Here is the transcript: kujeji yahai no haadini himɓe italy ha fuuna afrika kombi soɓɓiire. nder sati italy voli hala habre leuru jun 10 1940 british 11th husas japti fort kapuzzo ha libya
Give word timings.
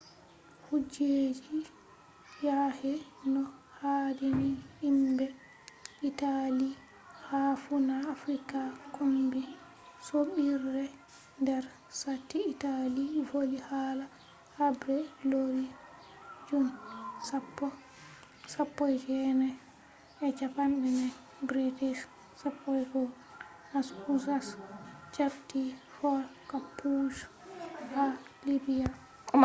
kujeji 0.65 1.57
yahai 2.45 2.93
no 3.33 3.41
haadini 3.77 4.49
himɓe 4.81 5.27
italy 6.09 6.69
ha 7.27 7.39
fuuna 7.63 7.95
afrika 8.13 8.59
kombi 8.95 9.41
soɓɓiire. 10.07 10.85
nder 11.41 11.63
sati 12.01 12.37
italy 12.53 13.05
voli 13.29 13.57
hala 13.69 14.05
habre 14.57 14.97
leuru 15.29 15.63
jun 16.47 16.65
10 17.61 17.69
1940 20.21 21.05
british 21.49 22.01
11th 22.41 23.07
husas 24.03 24.47
japti 25.15 25.61
fort 25.95 26.27
kapuzzo 26.49 27.27
ha 27.93 28.03
libya 28.45 28.87